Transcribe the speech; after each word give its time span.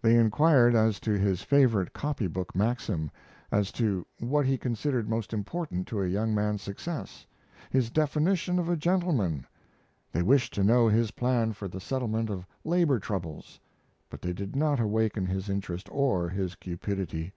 They 0.00 0.16
inquired 0.16 0.74
as 0.74 0.98
to 0.98 1.12
his 1.16 1.42
favorite 1.42 1.92
copy 1.92 2.26
book 2.26 2.52
maxim; 2.56 3.12
as 3.52 3.70
to 3.70 4.04
what 4.18 4.44
he 4.44 4.58
considered 4.58 5.08
most 5.08 5.32
important 5.32 5.86
to 5.86 6.02
a 6.02 6.08
young 6.08 6.34
man's 6.34 6.62
success; 6.62 7.26
his 7.70 7.88
definition 7.88 8.58
of 8.58 8.68
a 8.68 8.76
gentleman. 8.76 9.46
They 10.10 10.22
wished 10.24 10.52
to 10.54 10.64
know 10.64 10.88
his 10.88 11.12
plan 11.12 11.52
for 11.52 11.68
the 11.68 11.78
settlement 11.78 12.28
of 12.28 12.44
labor 12.64 12.98
troubles. 12.98 13.60
But 14.10 14.20
they 14.20 14.32
did 14.32 14.56
not 14.56 14.80
awaken 14.80 15.26
his 15.26 15.48
interest, 15.48 15.88
or 15.92 16.28
his 16.28 16.56
cupidity. 16.56 17.32